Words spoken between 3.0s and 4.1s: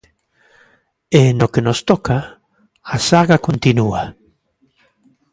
saga continúa.